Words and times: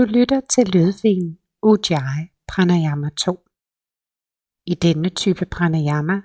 Du 0.00 0.04
lytter 0.04 0.40
til 0.40 0.66
lydfilen 0.68 1.38
Ujjayi 1.62 2.24
Pranayama 2.48 3.08
2. 3.08 3.44
I 4.66 4.74
denne 4.74 5.08
type 5.08 5.46
pranayama 5.46 6.22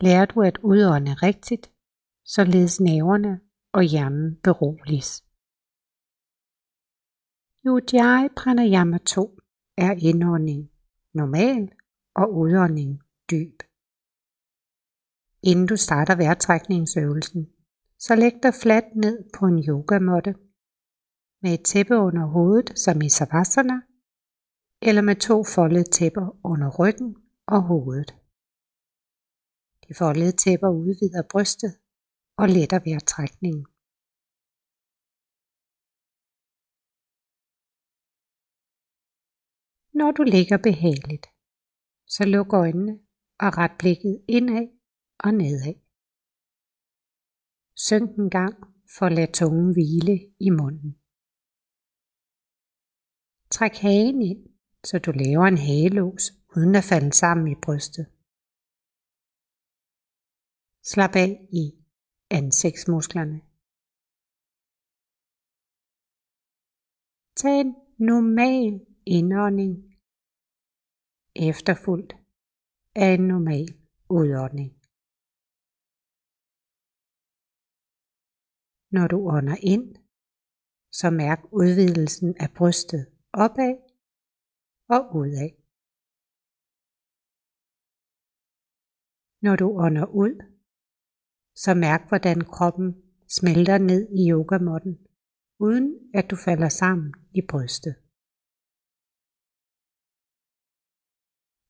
lærer 0.00 0.24
du 0.24 0.40
at 0.40 0.58
udånde 0.62 1.14
rigtigt, 1.14 1.72
således 2.24 2.80
næverne 2.80 3.40
og 3.72 3.82
hjernen 3.82 4.36
beroliges. 4.42 5.24
Ujjayi 7.72 8.28
Pranayama 8.36 8.98
2 8.98 9.38
er 9.76 9.92
indånding 10.08 10.70
normal 11.14 11.72
og 12.14 12.36
udånding 12.40 13.02
dyb. 13.30 13.58
Inden 15.42 15.66
du 15.66 15.76
starter 15.76 16.16
vejrtrækningsøvelsen, 16.16 17.46
så 17.98 18.14
læg 18.14 18.32
dig 18.42 18.54
fladt 18.62 18.96
ned 18.96 19.16
på 19.36 19.46
en 19.46 19.58
yogamåtte 19.68 20.34
med 21.42 21.54
et 21.54 21.64
tæppe 21.64 21.96
under 21.96 22.26
hovedet 22.26 22.78
som 22.78 23.02
i 23.02 23.08
savasana, 23.08 23.78
eller 24.88 25.02
med 25.02 25.16
to 25.28 25.36
foldede 25.54 25.90
tæpper 25.98 26.26
under 26.44 26.68
ryggen 26.80 27.16
og 27.46 27.60
hovedet. 27.62 28.10
De 29.84 29.94
foldede 29.94 30.34
tæpper 30.44 30.68
udvider 30.68 31.22
brystet 31.32 31.72
og 32.40 32.46
letter 32.48 32.80
vejrtrækningen. 32.86 33.64
Når 39.98 40.10
du 40.18 40.22
ligger 40.22 40.58
behageligt, 40.68 41.26
så 42.14 42.22
luk 42.34 42.52
øjnene 42.52 42.94
og 43.44 43.50
ret 43.58 43.74
blikket 43.78 44.24
indad 44.28 44.66
og 45.24 45.34
nedad. 45.34 45.74
Synk 47.76 48.10
en 48.18 48.30
gang 48.30 48.54
for 48.94 49.06
at 49.06 49.12
lade 49.12 49.32
tungen 49.32 49.72
hvile 49.72 50.16
i 50.40 50.50
munden. 50.50 51.01
Træk 53.56 53.74
hagen 53.84 54.22
ind, 54.30 54.42
så 54.84 54.98
du 54.98 55.10
laver 55.24 55.46
en 55.46 55.60
hagelås 55.68 56.24
uden 56.56 56.74
at 56.80 56.88
falde 56.90 57.12
sammen 57.12 57.46
i 57.54 57.56
brystet. 57.64 58.06
Slap 60.90 61.14
af 61.24 61.30
i 61.62 61.64
ansigtsmusklerne. 62.38 63.38
Tag 67.40 67.56
en 67.60 67.70
normal 68.10 68.72
indånding, 69.16 69.74
efterfulgt 71.48 72.12
af 73.02 73.10
en 73.14 73.24
normal 73.32 73.68
udånding. 74.16 74.72
Når 78.94 79.06
du 79.12 79.18
ånder 79.36 79.56
ind, 79.74 79.86
så 80.92 81.10
mærk 81.10 81.40
udvidelsen 81.60 82.30
af 82.44 82.50
brystet 82.58 83.11
opad 83.34 83.74
og 84.94 85.02
udad. 85.20 85.50
Når 89.44 89.56
du 89.56 89.66
ånder 89.84 90.06
ud, 90.06 90.34
så 91.62 91.74
mærk 91.74 92.02
hvordan 92.08 92.38
kroppen 92.54 92.88
smelter 93.38 93.78
ned 93.78 94.02
i 94.20 94.22
yogamotten, 94.32 94.94
uden 95.66 95.88
at 96.18 96.30
du 96.30 96.36
falder 96.46 96.68
sammen 96.68 97.08
i 97.38 97.40
brystet. 97.50 97.94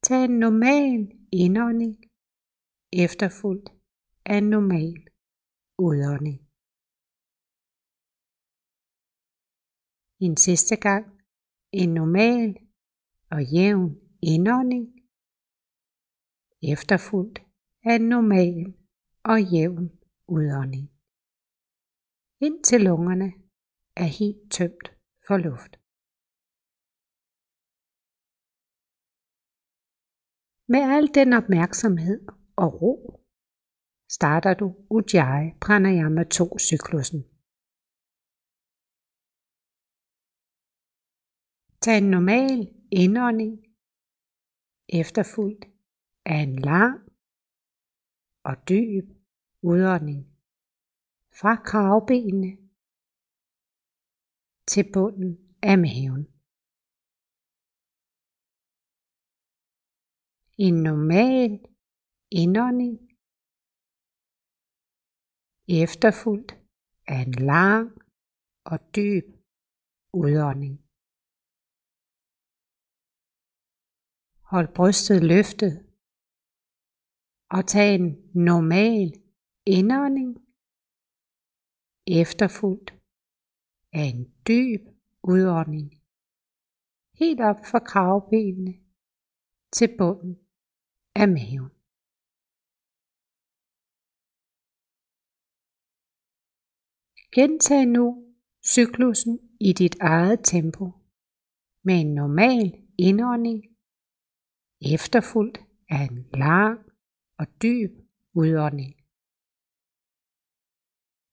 Tag 0.07 0.25
en 0.25 0.39
normal 0.47 0.99
indånding, 1.33 1.95
efterfulgt 3.05 3.69
af 4.31 4.37
en 4.43 4.49
normal 4.57 4.99
udånding. 5.87 6.39
En 10.27 10.37
sidste 10.37 10.77
gang 10.77 11.22
en 11.73 11.95
normal 11.95 12.57
og 13.31 13.45
jævn 13.45 13.91
indånding, 14.23 14.87
efterfulgt 16.73 17.39
af 17.85 17.95
en 17.95 18.09
normal 18.09 18.75
og 19.25 19.43
jævn 19.53 19.87
udånding, 20.29 20.89
indtil 22.41 22.81
lungerne 22.81 23.33
er 23.97 24.11
helt 24.19 24.53
tømt 24.53 24.87
for 25.27 25.37
luft. 25.37 25.73
Med 30.73 30.83
al 30.97 31.07
den 31.15 31.33
opmærksomhed 31.33 32.27
og 32.57 32.83
ro 32.83 33.25
starter 34.11 34.55
du 34.55 34.67
Ujjayi 34.91 35.51
Pranayama 35.61 36.25
2 36.25 36.59
Tag 41.85 41.99
en 41.99 42.11
normal 42.11 42.61
indånding, 42.93 43.55
efterfulgt 44.89 45.65
af 46.25 46.39
en 46.47 46.57
lang 46.57 46.99
og 48.45 48.55
dyb 48.69 49.07
udånding 49.63 50.23
fra 51.39 51.53
kravbenene 51.69 52.53
til 54.71 54.85
bunden 54.95 55.33
af 55.63 55.79
maven. 55.79 56.25
En 60.67 60.75
normal 60.89 61.51
indånding, 62.31 62.97
efterfulgt 65.83 66.53
af 67.07 67.21
en 67.27 67.33
lang 67.33 67.87
og 68.65 68.79
dyb 68.97 69.27
udånding. 70.13 70.92
Hold 74.53 74.69
brystet 74.77 75.21
løftet. 75.33 75.75
Og 77.55 77.63
tag 77.67 77.95
en 77.95 78.09
normal 78.49 79.09
indånding, 79.67 80.33
efterfulgt 82.21 82.91
af 83.99 84.05
en 84.13 84.23
dyb 84.49 84.83
udånding, 85.33 85.89
helt 87.21 87.41
op 87.51 87.61
fra 87.71 87.81
kravbenene 87.91 88.75
til 89.77 89.89
bunden 89.99 90.35
af 91.21 91.29
maven. 91.37 91.73
Gentag 97.37 97.87
nu 97.87 98.07
cyklusen 98.73 99.35
i 99.61 99.73
dit 99.73 99.97
eget 100.01 100.41
tempo. 100.45 100.85
Med 101.85 102.01
en 102.01 102.15
normal 102.15 102.67
indånding 102.99 103.72
efterfulgt 104.95 105.59
af 105.91 106.03
en 106.11 106.27
lang 106.35 106.79
og 107.39 107.47
dyb 107.63 107.91
udånding. 108.35 108.95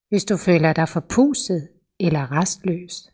Hvis 0.10 0.26
du 0.26 0.38
føler 0.38 0.74
dig 0.74 0.90
forpustet 0.90 1.70
eller 2.00 2.32
restløs, 2.32 3.10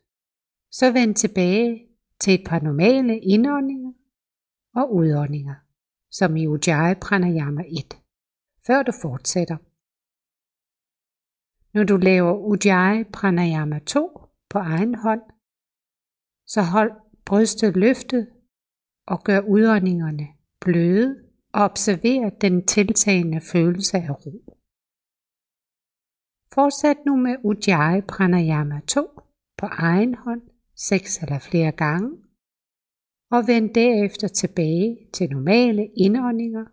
så 0.72 0.92
vend 0.92 1.16
tilbage 1.16 1.88
til 2.20 2.34
et 2.34 2.48
par 2.48 2.60
normale 2.60 3.20
indåndinger 3.20 3.94
og 4.76 4.96
udåndinger, 4.96 5.56
som 6.12 6.36
i 6.36 6.48
Ujjayi 6.48 6.96
Pranayama 6.96 7.64
1, 7.68 7.98
før 8.68 8.84
du 8.84 8.92
fortsætter. 9.02 9.58
Når 11.74 11.84
du 11.84 11.98
laver 11.98 12.34
Ujjayi 12.34 13.04
Pranayama 13.04 13.80
2 13.80 14.22
på 14.50 14.58
egen 14.58 14.96
hånd, 14.96 15.22
så 16.46 16.62
hold 16.62 16.92
brystet 17.26 17.78
løftet 17.78 18.35
og 19.08 19.24
gør 19.24 19.40
udåndingerne 19.40 20.28
bløde 20.62 21.16
og 21.54 21.64
observer 21.64 22.30
den 22.30 22.66
tiltagende 22.66 23.42
følelse 23.42 23.98
af 23.98 24.10
ro. 24.10 24.56
Fortsæt 26.54 26.98
nu 27.06 27.16
med 27.16 27.36
Ujjayi 27.44 28.02
Pranayama 28.02 28.80
2 28.88 29.08
på 29.58 29.66
egen 29.66 30.16
hånd 30.16 30.42
seks 30.76 31.22
eller 31.24 31.40
flere 31.40 31.72
gange, 31.72 32.10
og 33.32 33.48
vend 33.48 33.74
derefter 33.74 34.28
tilbage 34.28 35.10
til 35.14 35.30
normale 35.30 35.88
indåndinger 35.98 36.66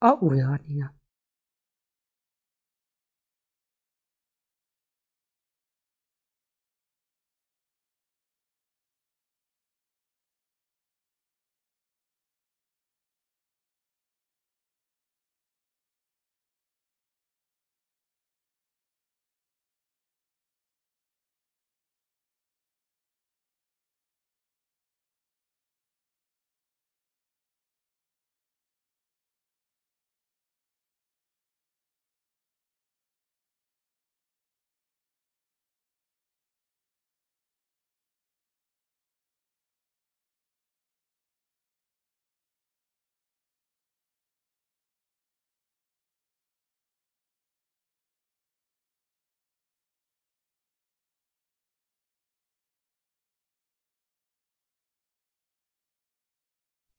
og 0.00 0.24
udåndinger. 0.24 0.88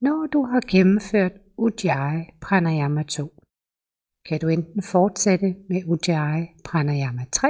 Når 0.07 0.21
du 0.33 0.39
har 0.51 0.61
gennemført 0.73 1.35
Ujjayi 1.63 2.21
Pranayama 2.45 3.03
2, 3.03 3.23
kan 4.27 4.37
du 4.41 4.47
enten 4.57 4.81
fortsætte 4.93 5.49
med 5.69 5.79
Ujjayi 5.91 6.41
Pranayama 6.67 7.25
3, 7.31 7.47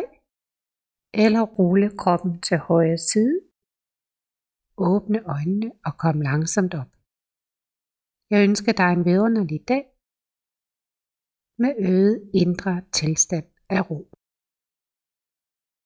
eller 1.23 1.44
rulle 1.57 1.89
kroppen 2.01 2.33
til 2.47 2.57
højre 2.69 3.00
side, 3.11 3.35
åbne 4.91 5.19
øjnene 5.35 5.69
og 5.88 5.94
kom 6.03 6.17
langsomt 6.29 6.73
op. 6.81 6.91
Jeg 8.31 8.39
ønsker 8.47 8.71
dig 8.79 8.89
en 8.91 9.06
vidunderlig 9.09 9.61
dag 9.71 9.83
med 11.63 11.71
øget 11.91 12.17
indre 12.41 12.73
tilstand 12.99 13.47
af 13.77 13.81
ro. 13.89 13.99